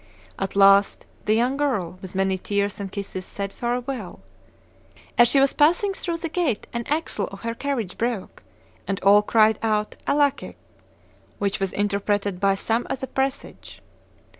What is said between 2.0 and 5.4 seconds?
with many tears and kisses, said farewell. As she